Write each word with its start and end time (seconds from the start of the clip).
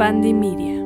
Pandemia. 0.00 0.82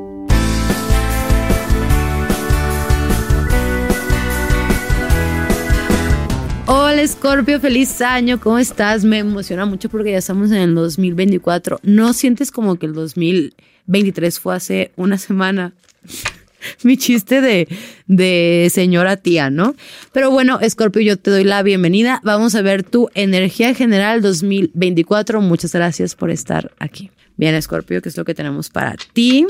Hola 6.66 7.06
Scorpio, 7.06 7.60
feliz 7.60 8.00
año, 8.00 8.40
¿cómo 8.40 8.58
estás? 8.58 9.04
Me 9.04 9.20
emociona 9.20 9.66
mucho 9.66 9.88
porque 9.88 10.10
ya 10.10 10.18
estamos 10.18 10.50
en 10.50 10.56
el 10.56 10.74
2024. 10.74 11.78
¿No 11.84 12.12
sientes 12.12 12.50
como 12.50 12.74
que 12.74 12.86
el 12.86 12.92
2023 12.94 14.40
fue 14.40 14.56
hace 14.56 14.90
una 14.96 15.16
semana? 15.16 15.74
Mi 16.82 16.96
chiste 16.96 17.40
de, 17.40 17.68
de 18.06 18.70
señora 18.72 19.16
tía, 19.16 19.50
¿no? 19.50 19.74
Pero 20.12 20.30
bueno, 20.30 20.58
Scorpio, 20.68 21.02
yo 21.02 21.16
te 21.16 21.30
doy 21.30 21.44
la 21.44 21.62
bienvenida. 21.62 22.20
Vamos 22.24 22.54
a 22.54 22.62
ver 22.62 22.82
tu 22.82 23.08
energía 23.14 23.74
general 23.74 24.22
2024. 24.22 25.40
Muchas 25.40 25.72
gracias 25.72 26.14
por 26.14 26.30
estar 26.30 26.72
aquí. 26.78 27.10
Bien, 27.36 27.60
Scorpio, 27.60 28.00
¿qué 28.00 28.08
es 28.08 28.16
lo 28.16 28.24
que 28.24 28.34
tenemos 28.34 28.70
para 28.70 28.94
ti? 29.12 29.46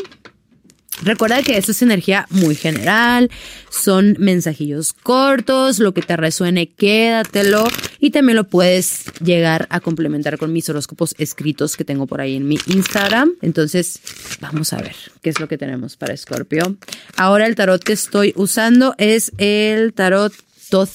Recuerda 1.03 1.43
que 1.43 1.57
esto 1.57 1.73
es 1.73 1.83
energía 1.83 2.27
muy 2.31 2.55
general, 2.55 3.29
son 3.69 4.15
mensajillos 4.21 4.93
cortos, 4.93 5.81
lo 5.81 5.93
que 5.93 6.03
te 6.03 6.17
resuene, 6.17 6.69
quédatelo 6.69 7.67
y 8.05 8.11
también 8.11 8.37
lo 8.37 8.45
puedes 8.45 9.07
llegar 9.25 9.67
a 9.71 9.81
complementar 9.81 10.37
con 10.37 10.53
mis 10.53 10.69
horóscopos 10.69 11.15
escritos 11.17 11.75
que 11.75 11.87
tengo 11.87 12.07
por 12.07 12.21
ahí 12.21 12.37
en 12.37 12.47
mi 12.47 12.59
Instagram. 12.67 13.33
Entonces, 13.41 13.99
vamos 14.43 14.75
a 14.75 14.77
ver 14.77 14.95
qué 15.23 15.31
es 15.31 15.41
lo 15.41 15.49
que 15.49 15.57
tenemos 15.57 15.97
para 15.97 16.15
Scorpio. 16.15 16.77
Ahora 17.17 17.47
el 17.47 17.55
tarot 17.55 17.83
que 17.83 17.95
estoy 17.95 18.35
usando 18.37 18.95
es 18.99 19.33
el 19.39 19.95
tarot 19.95 20.35
Toth 20.69 20.91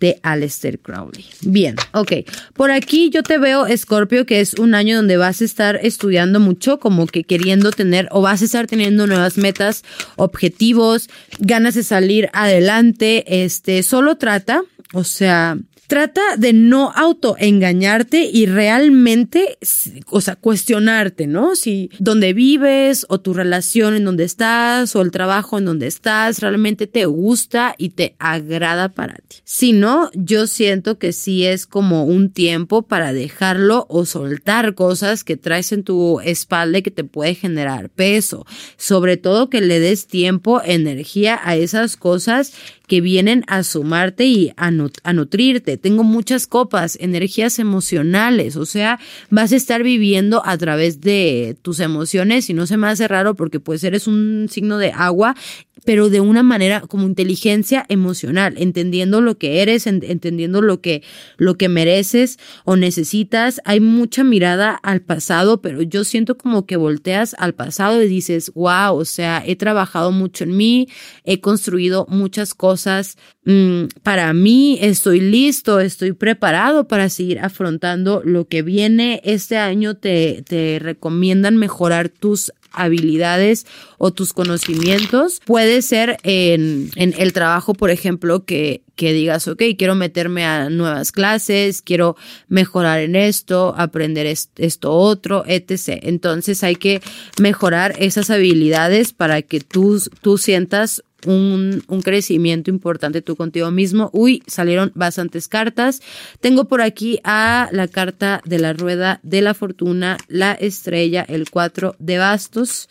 de 0.00 0.20
Aleister 0.22 0.78
Crowley. 0.80 1.24
Bien, 1.40 1.76
ok. 1.92 2.12
Por 2.52 2.72
aquí 2.72 3.08
yo 3.08 3.22
te 3.22 3.38
veo, 3.38 3.66
Scorpio, 3.74 4.26
que 4.26 4.42
es 4.42 4.52
un 4.54 4.74
año 4.74 4.96
donde 4.96 5.16
vas 5.16 5.40
a 5.40 5.46
estar 5.46 5.80
estudiando 5.82 6.40
mucho, 6.40 6.78
como 6.78 7.06
que 7.06 7.24
queriendo 7.24 7.72
tener 7.72 8.06
o 8.10 8.20
vas 8.20 8.42
a 8.42 8.44
estar 8.44 8.66
teniendo 8.66 9.06
nuevas 9.06 9.38
metas, 9.38 9.82
objetivos, 10.16 11.08
ganas 11.38 11.72
de 11.72 11.84
salir 11.84 12.28
adelante. 12.34 13.44
Este, 13.44 13.82
solo 13.82 14.16
trata, 14.16 14.62
o 14.92 15.04
sea, 15.04 15.56
trata 15.90 16.36
de 16.38 16.52
no 16.52 16.92
autoengañarte 16.94 18.30
y 18.32 18.46
realmente, 18.46 19.58
o 20.06 20.20
sea, 20.20 20.36
cuestionarte, 20.36 21.26
¿no? 21.26 21.56
Si 21.56 21.90
donde 21.98 22.32
vives 22.32 23.06
o 23.08 23.20
tu 23.20 23.34
relación 23.34 23.96
en 23.96 24.04
donde 24.04 24.22
estás 24.22 24.94
o 24.94 25.02
el 25.02 25.10
trabajo 25.10 25.58
en 25.58 25.64
donde 25.64 25.88
estás 25.88 26.38
realmente 26.38 26.86
te 26.86 27.06
gusta 27.06 27.74
y 27.76 27.88
te 27.88 28.14
agrada 28.20 28.90
para 28.90 29.14
ti. 29.14 29.38
Si 29.42 29.72
no, 29.72 30.12
yo 30.14 30.46
siento 30.46 30.96
que 30.96 31.12
sí 31.12 31.44
es 31.44 31.66
como 31.66 32.04
un 32.04 32.30
tiempo 32.30 32.82
para 32.82 33.12
dejarlo 33.12 33.86
o 33.88 34.04
soltar 34.06 34.76
cosas 34.76 35.24
que 35.24 35.36
traes 35.36 35.72
en 35.72 35.82
tu 35.82 36.20
espalda 36.20 36.78
y 36.78 36.82
que 36.82 36.92
te 36.92 37.02
puede 37.02 37.34
generar 37.34 37.90
peso. 37.90 38.46
Sobre 38.76 39.16
todo 39.16 39.50
que 39.50 39.60
le 39.60 39.80
des 39.80 40.06
tiempo, 40.06 40.62
energía 40.64 41.40
a 41.42 41.56
esas 41.56 41.96
cosas 41.96 42.52
que 42.90 43.00
vienen 43.00 43.44
a 43.46 43.62
sumarte 43.62 44.24
y 44.24 44.52
a, 44.56 44.72
nutrirte. 44.72 45.76
Tengo 45.76 46.02
muchas 46.02 46.48
copas, 46.48 46.98
energías 47.00 47.60
emocionales, 47.60 48.56
o 48.56 48.66
sea, 48.66 48.98
vas 49.30 49.52
a 49.52 49.56
estar 49.56 49.84
viviendo 49.84 50.42
a 50.44 50.58
través 50.58 51.00
de 51.00 51.56
tus 51.62 51.78
emociones 51.78 52.50
y 52.50 52.52
no 52.52 52.66
se 52.66 52.76
me 52.76 52.88
hace 52.88 53.06
raro 53.06 53.36
porque 53.36 53.60
pues 53.60 53.84
eres 53.84 54.08
un 54.08 54.48
signo 54.50 54.76
de 54.76 54.90
agua 54.90 55.36
pero 55.84 56.10
de 56.10 56.20
una 56.20 56.42
manera 56.42 56.80
como 56.82 57.06
inteligencia 57.06 57.84
emocional, 57.88 58.54
entendiendo 58.56 59.20
lo 59.20 59.38
que 59.38 59.62
eres, 59.62 59.86
entendiendo 59.86 60.62
lo 60.62 60.80
que, 60.80 61.02
lo 61.36 61.56
que 61.56 61.68
mereces 61.68 62.38
o 62.64 62.76
necesitas. 62.76 63.60
Hay 63.64 63.80
mucha 63.80 64.24
mirada 64.24 64.74
al 64.82 65.00
pasado, 65.00 65.60
pero 65.60 65.82
yo 65.82 66.04
siento 66.04 66.36
como 66.36 66.66
que 66.66 66.76
volteas 66.76 67.34
al 67.38 67.54
pasado 67.54 68.02
y 68.02 68.08
dices, 68.08 68.52
wow, 68.54 68.94
o 68.94 69.04
sea, 69.04 69.42
he 69.46 69.56
trabajado 69.56 70.12
mucho 70.12 70.44
en 70.44 70.56
mí, 70.56 70.88
he 71.24 71.40
construido 71.40 72.06
muchas 72.08 72.54
cosas 72.54 73.16
mm, 73.44 73.84
para 74.02 74.32
mí, 74.32 74.78
estoy 74.80 75.20
listo, 75.20 75.80
estoy 75.80 76.12
preparado 76.12 76.88
para 76.88 77.08
seguir 77.08 77.40
afrontando 77.40 78.22
lo 78.24 78.48
que 78.48 78.62
viene. 78.62 79.20
Este 79.24 79.56
año 79.56 79.96
te, 79.96 80.42
te 80.46 80.78
recomiendan 80.80 81.56
mejorar 81.56 82.08
tus 82.08 82.52
habilidades 82.72 83.66
o 83.98 84.10
tus 84.12 84.32
conocimientos. 84.32 85.40
Puede 85.44 85.82
ser 85.82 86.18
en, 86.22 86.90
en 86.96 87.14
el 87.18 87.32
trabajo, 87.32 87.74
por 87.74 87.90
ejemplo, 87.90 88.44
que, 88.44 88.82
que 88.96 89.12
digas, 89.12 89.48
ok, 89.48 89.62
quiero 89.78 89.94
meterme 89.94 90.44
a 90.44 90.68
nuevas 90.68 91.12
clases, 91.12 91.82
quiero 91.82 92.16
mejorar 92.48 93.00
en 93.00 93.16
esto, 93.16 93.74
aprender 93.76 94.26
esto 94.26 94.92
otro, 94.92 95.44
etc. 95.46 96.00
Entonces 96.02 96.62
hay 96.62 96.76
que 96.76 97.00
mejorar 97.40 97.94
esas 97.98 98.30
habilidades 98.30 99.12
para 99.12 99.42
que 99.42 99.60
tú, 99.60 100.02
tú 100.20 100.38
sientas 100.38 101.02
un, 101.26 101.82
un, 101.88 102.02
crecimiento 102.02 102.70
importante 102.70 103.22
tú 103.22 103.36
contigo 103.36 103.70
mismo. 103.70 104.10
Uy, 104.12 104.42
salieron 104.46 104.92
bastantes 104.94 105.48
cartas. 105.48 106.00
Tengo 106.40 106.66
por 106.66 106.82
aquí 106.82 107.20
a 107.24 107.68
la 107.72 107.88
carta 107.88 108.40
de 108.44 108.58
la 108.58 108.72
rueda 108.72 109.20
de 109.22 109.42
la 109.42 109.54
fortuna, 109.54 110.16
la 110.28 110.52
estrella, 110.52 111.24
el 111.28 111.50
cuatro 111.50 111.96
de 111.98 112.18
bastos 112.18 112.88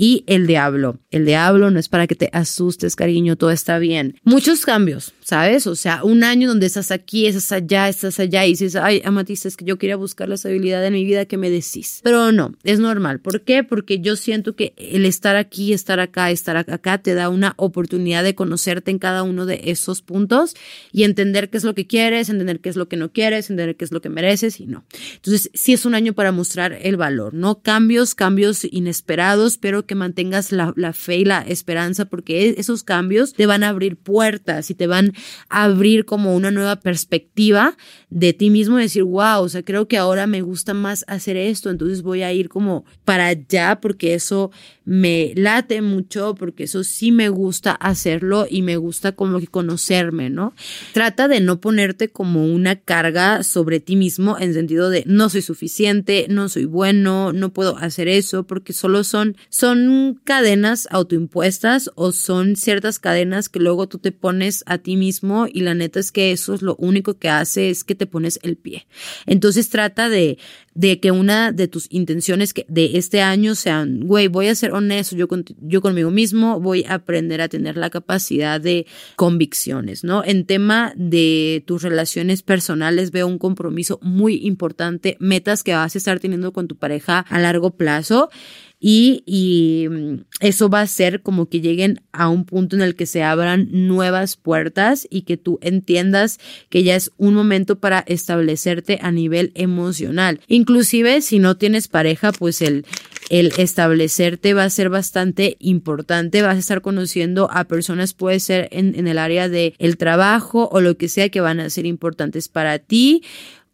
y 0.00 0.22
el 0.28 0.46
diablo. 0.46 1.00
El 1.10 1.26
diablo 1.26 1.72
no 1.72 1.80
es 1.80 1.88
para 1.88 2.06
que 2.06 2.14
te 2.14 2.30
asustes, 2.32 2.94
cariño, 2.94 3.34
todo 3.34 3.50
está 3.50 3.80
bien. 3.80 4.14
Muchos 4.22 4.64
cambios, 4.64 5.12
¿sabes? 5.24 5.66
O 5.66 5.74
sea, 5.74 6.04
un 6.04 6.22
año 6.22 6.48
donde 6.48 6.66
estás 6.66 6.92
aquí, 6.92 7.26
estás 7.26 7.50
allá, 7.50 7.88
estás 7.88 8.20
allá 8.20 8.46
y 8.46 8.50
dices, 8.50 8.76
ay, 8.76 9.02
Amatista, 9.04 9.48
es 9.48 9.56
que 9.56 9.64
yo 9.64 9.76
quería 9.76 9.96
buscar 9.96 10.28
la 10.28 10.36
estabilidad 10.36 10.86
en 10.86 10.92
mi 10.92 11.04
vida 11.04 11.24
que 11.24 11.36
me 11.36 11.50
decís. 11.50 12.00
Pero 12.04 12.30
no, 12.30 12.54
es 12.62 12.78
normal. 12.78 13.18
¿Por 13.18 13.42
qué? 13.42 13.64
Porque 13.64 13.98
yo 13.98 14.14
siento 14.14 14.54
que 14.54 14.72
el 14.76 15.04
estar 15.04 15.34
aquí, 15.34 15.72
estar 15.72 15.98
acá, 15.98 16.30
estar 16.30 16.56
acá 16.56 16.98
te 16.98 17.14
da 17.14 17.28
una 17.28 17.54
oportunidad 17.56 18.22
de 18.22 18.36
conocerte 18.36 18.92
en 18.92 19.00
cada 19.00 19.24
uno 19.24 19.46
de 19.46 19.62
esos 19.64 20.02
puntos 20.02 20.54
y 20.92 21.02
entender 21.02 21.50
qué 21.50 21.56
es 21.56 21.64
lo 21.64 21.74
que 21.74 21.88
quieres, 21.88 22.28
entender 22.28 22.60
qué 22.60 22.68
es 22.68 22.76
lo 22.76 22.88
que 22.88 22.96
no 22.96 23.12
quieres, 23.12 23.50
entender 23.50 23.76
qué 23.76 23.84
es 23.84 23.90
lo 23.90 24.00
que 24.00 24.10
mereces 24.10 24.60
y 24.60 24.66
no. 24.66 24.84
Entonces, 25.16 25.50
sí 25.54 25.72
es 25.72 25.84
un 25.84 25.96
año 25.96 26.12
para 26.12 26.30
mostrar 26.30 26.78
el 26.82 26.96
valor, 26.96 27.34
¿no? 27.34 27.62
Cambios, 27.62 28.14
cambios 28.14 28.64
inesperados, 28.64 29.58
pero 29.58 29.87
que 29.88 29.96
mantengas 29.96 30.52
la, 30.52 30.92
fe 30.92 31.16
y 31.16 31.24
la 31.24 31.40
esperanza 31.40 32.04
porque 32.04 32.50
e, 32.50 32.54
esos 32.58 32.84
cambios 32.84 33.32
te 33.32 33.46
van 33.46 33.64
a 33.64 33.70
abrir 33.70 33.96
puertas 33.96 34.70
y 34.70 34.74
te 34.74 34.86
van 34.86 35.14
a 35.48 35.64
abrir 35.64 36.04
como 36.04 36.36
una 36.36 36.52
nueva 36.52 36.76
perspectiva 36.76 37.76
de 38.10 38.32
ti 38.32 38.50
mismo 38.50 38.76
decir, 38.76 39.02
wow, 39.02 39.42
o 39.42 39.48
sea, 39.48 39.64
creo 39.64 39.88
que 39.88 39.98
ahora 39.98 40.28
me 40.28 40.42
gusta 40.42 40.74
más 40.74 41.04
hacer 41.08 41.36
esto, 41.36 41.70
entonces 41.70 42.02
voy 42.02 42.22
a 42.22 42.32
ir 42.32 42.48
como 42.48 42.84
para 43.04 43.26
allá 43.26 43.80
porque 43.80 44.14
eso 44.14 44.52
me 44.84 45.32
late 45.34 45.82
mucho, 45.82 46.34
porque 46.34 46.64
eso 46.64 46.84
sí 46.84 47.12
me 47.12 47.28
gusta 47.28 47.72
hacerlo 47.72 48.46
y 48.48 48.62
me 48.62 48.76
gusta 48.76 49.12
como 49.12 49.40
que 49.40 49.46
conocerme, 49.46 50.30
¿no? 50.30 50.54
Trata 50.92 51.28
de 51.28 51.40
no 51.40 51.60
ponerte 51.60 52.08
como 52.08 52.46
una 52.46 52.76
carga 52.76 53.42
sobre 53.42 53.80
ti 53.80 53.96
mismo 53.96 54.38
en 54.38 54.54
sentido 54.54 54.90
de 54.90 55.04
no 55.06 55.28
soy 55.28 55.42
suficiente, 55.42 56.26
no 56.28 56.48
soy 56.48 56.64
bueno, 56.64 57.32
no 57.32 57.52
puedo 57.52 57.76
hacer 57.76 58.08
eso, 58.08 58.44
porque 58.44 58.72
solo 58.72 59.04
son, 59.04 59.36
son 59.48 59.77
son 59.78 60.20
cadenas 60.24 60.88
autoimpuestas 60.90 61.90
o 61.94 62.12
son 62.12 62.56
ciertas 62.56 62.98
cadenas 62.98 63.48
que 63.48 63.60
luego 63.60 63.88
tú 63.88 63.98
te 63.98 64.12
pones 64.12 64.64
a 64.66 64.78
ti 64.78 64.96
mismo 64.96 65.46
y 65.52 65.60
la 65.60 65.74
neta 65.74 66.00
es 66.00 66.12
que 66.12 66.32
eso 66.32 66.54
es 66.54 66.62
lo 66.62 66.76
único 66.76 67.18
que 67.18 67.28
hace 67.28 67.70
es 67.70 67.84
que 67.84 67.94
te 67.94 68.06
pones 68.06 68.38
el 68.42 68.56
pie. 68.56 68.86
Entonces 69.26 69.68
trata 69.68 70.08
de, 70.08 70.38
de 70.74 71.00
que 71.00 71.10
una 71.10 71.52
de 71.52 71.68
tus 71.68 71.86
intenciones 71.90 72.52
que 72.52 72.64
de 72.68 72.98
este 72.98 73.20
año 73.20 73.54
sean, 73.54 74.00
güey, 74.00 74.28
voy 74.28 74.48
a 74.48 74.54
ser 74.54 74.72
honesto 74.72 75.16
yo, 75.16 75.26
yo 75.60 75.80
conmigo 75.80 76.10
mismo, 76.10 76.60
voy 76.60 76.84
a 76.84 76.94
aprender 76.94 77.40
a 77.40 77.48
tener 77.48 77.76
la 77.76 77.90
capacidad 77.90 78.60
de 78.60 78.86
convicciones, 79.16 80.04
¿no? 80.04 80.24
En 80.24 80.46
tema 80.46 80.92
de 80.96 81.62
tus 81.66 81.82
relaciones 81.82 82.42
personales 82.42 83.10
veo 83.10 83.26
un 83.26 83.38
compromiso 83.38 83.98
muy 84.02 84.36
importante, 84.46 85.16
metas 85.20 85.62
que 85.62 85.74
vas 85.74 85.94
a 85.94 85.98
estar 85.98 86.20
teniendo 86.20 86.52
con 86.52 86.68
tu 86.68 86.76
pareja 86.76 87.20
a 87.20 87.38
largo 87.38 87.70
plazo 87.70 88.30
y, 88.80 89.24
y 89.26 89.88
mm, 89.88 90.24
eso 90.40 90.68
va 90.68 90.82
a 90.82 90.86
ser 90.86 91.22
como 91.22 91.48
que 91.48 91.60
lleguen 91.60 92.00
a 92.12 92.28
un 92.28 92.44
punto 92.44 92.76
en 92.76 92.82
el 92.82 92.94
que 92.94 93.06
se 93.06 93.22
abran 93.22 93.68
nuevas 93.70 94.36
puertas 94.36 95.06
y 95.10 95.22
que 95.22 95.36
tú 95.36 95.58
entiendas 95.62 96.38
que 96.68 96.84
ya 96.84 96.94
es 96.94 97.10
un 97.16 97.34
momento 97.34 97.80
para 97.80 98.04
establecerte 98.06 98.98
a 99.02 99.10
nivel 99.10 99.52
emocional. 99.54 100.40
Inclusive 100.46 101.20
si 101.22 101.38
no 101.38 101.56
tienes 101.56 101.88
pareja, 101.88 102.32
pues 102.32 102.62
el, 102.62 102.86
el 103.30 103.52
establecerte 103.58 104.54
va 104.54 104.64
a 104.64 104.70
ser 104.70 104.90
bastante 104.90 105.56
importante. 105.58 106.42
Vas 106.42 106.56
a 106.56 106.60
estar 106.60 106.80
conociendo 106.80 107.50
a 107.50 107.64
personas, 107.64 108.14
puede 108.14 108.38
ser 108.38 108.68
en, 108.70 108.94
en 108.94 109.08
el 109.08 109.18
área 109.18 109.48
del 109.48 109.74
el 109.78 109.96
trabajo 109.96 110.68
o 110.70 110.80
lo 110.80 110.96
que 110.96 111.08
sea 111.08 111.28
que 111.30 111.40
van 111.40 111.58
a 111.58 111.70
ser 111.70 111.86
importantes 111.86 112.48
para 112.48 112.78
ti 112.78 113.22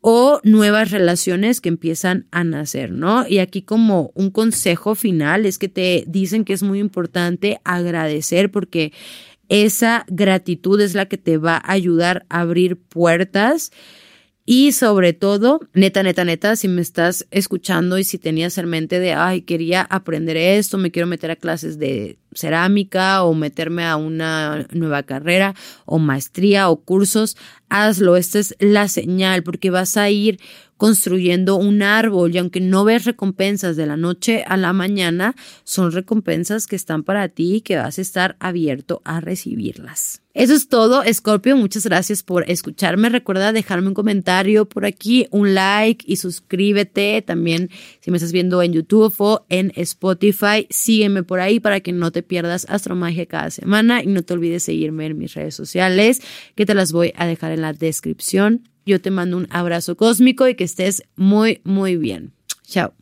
o 0.06 0.38
nuevas 0.44 0.90
relaciones 0.90 1.62
que 1.62 1.70
empiezan 1.70 2.26
a 2.30 2.44
nacer, 2.44 2.90
¿no? 2.90 3.26
Y 3.26 3.38
aquí 3.38 3.62
como 3.62 4.12
un 4.14 4.30
consejo 4.30 4.94
final 4.94 5.46
es 5.46 5.56
que 5.56 5.70
te 5.70 6.04
dicen 6.06 6.44
que 6.44 6.52
es 6.52 6.62
muy 6.62 6.78
importante 6.78 7.58
agradecer 7.64 8.50
porque 8.50 8.92
esa 9.48 10.04
gratitud 10.08 10.78
es 10.82 10.94
la 10.94 11.06
que 11.06 11.16
te 11.16 11.38
va 11.38 11.56
a 11.56 11.72
ayudar 11.72 12.26
a 12.28 12.40
abrir 12.40 12.76
puertas 12.76 13.72
Y 14.46 14.72
sobre 14.72 15.14
todo, 15.14 15.60
neta, 15.72 16.02
neta, 16.02 16.22
neta, 16.22 16.54
si 16.56 16.68
me 16.68 16.82
estás 16.82 17.26
escuchando 17.30 17.96
y 17.96 18.04
si 18.04 18.18
tenías 18.18 18.58
en 18.58 18.68
mente 18.68 19.00
de, 19.00 19.14
ay, 19.14 19.40
quería 19.40 19.80
aprender 19.80 20.36
esto, 20.36 20.76
me 20.76 20.90
quiero 20.90 21.06
meter 21.06 21.30
a 21.30 21.36
clases 21.36 21.78
de 21.78 22.18
cerámica 22.34 23.22
o 23.24 23.32
meterme 23.32 23.86
a 23.86 23.96
una 23.96 24.66
nueva 24.72 25.02
carrera 25.04 25.54
o 25.86 25.98
maestría 25.98 26.68
o 26.68 26.76
cursos, 26.76 27.38
hazlo. 27.70 28.16
Esta 28.16 28.38
es 28.38 28.54
la 28.58 28.88
señal 28.88 29.42
porque 29.44 29.70
vas 29.70 29.96
a 29.96 30.10
ir 30.10 30.38
construyendo 30.76 31.56
un 31.56 31.82
árbol 31.82 32.34
y 32.34 32.38
aunque 32.38 32.60
no 32.60 32.84
ves 32.84 33.04
recompensas 33.04 33.76
de 33.76 33.86
la 33.86 33.96
noche 33.96 34.44
a 34.46 34.56
la 34.56 34.72
mañana, 34.72 35.34
son 35.64 35.92
recompensas 35.92 36.66
que 36.66 36.76
están 36.76 37.02
para 37.04 37.28
ti 37.28 37.56
y 37.56 37.60
que 37.60 37.76
vas 37.76 37.98
a 37.98 38.02
estar 38.02 38.36
abierto 38.40 39.00
a 39.04 39.20
recibirlas. 39.20 40.20
Eso 40.34 40.52
es 40.52 40.68
todo, 40.68 41.02
Scorpio. 41.12 41.56
Muchas 41.56 41.86
gracias 41.86 42.24
por 42.24 42.50
escucharme. 42.50 43.08
Recuerda 43.08 43.52
dejarme 43.52 43.86
un 43.86 43.94
comentario 43.94 44.68
por 44.68 44.84
aquí, 44.84 45.28
un 45.30 45.54
like 45.54 46.04
y 46.08 46.16
suscríbete. 46.16 47.22
También 47.22 47.70
si 48.00 48.10
me 48.10 48.16
estás 48.16 48.32
viendo 48.32 48.60
en 48.60 48.72
YouTube 48.72 49.14
o 49.18 49.46
en 49.48 49.72
Spotify, 49.76 50.66
sígueme 50.70 51.22
por 51.22 51.38
ahí 51.38 51.60
para 51.60 51.78
que 51.78 51.92
no 51.92 52.10
te 52.10 52.24
pierdas 52.24 52.66
Astromagia 52.68 53.26
cada 53.26 53.50
semana 53.50 54.02
y 54.02 54.08
no 54.08 54.22
te 54.22 54.34
olvides 54.34 54.64
seguirme 54.64 55.06
en 55.06 55.18
mis 55.18 55.34
redes 55.34 55.54
sociales 55.54 56.20
que 56.56 56.66
te 56.66 56.74
las 56.74 56.90
voy 56.90 57.12
a 57.16 57.26
dejar 57.26 57.52
en 57.52 57.62
la 57.62 57.72
descripción. 57.72 58.73
Yo 58.86 59.00
te 59.00 59.10
mando 59.10 59.36
un 59.36 59.46
abrazo 59.50 59.96
cósmico 59.96 60.46
y 60.48 60.54
que 60.54 60.64
estés 60.64 61.02
muy, 61.16 61.60
muy 61.64 61.96
bien. 61.96 62.32
Chao. 62.66 62.92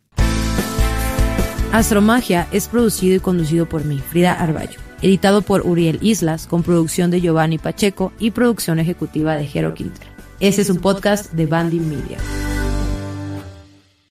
Astromagia 1.71 2.47
es 2.51 2.67
producido 2.67 3.15
y 3.15 3.19
conducido 3.19 3.67
por 3.67 3.83
mí, 3.83 3.97
Frida 3.97 4.33
Arballo. 4.33 4.79
Editado 5.01 5.41
por 5.41 5.65
Uriel 5.65 5.99
Islas, 6.01 6.47
con 6.47 6.63
producción 6.63 7.11
de 7.11 7.19
Giovanni 7.19 7.57
Pacheco 7.57 8.13
y 8.19 8.31
producción 8.31 8.79
ejecutiva 8.79 9.35
de 9.35 9.47
Jero 9.47 9.73
Quinter. 9.73 10.07
Este 10.39 10.61
es 10.61 10.69
un 10.69 10.77
podcast 10.77 11.33
de 11.33 11.45
Bandy 11.45 11.79
Media. 11.79 12.17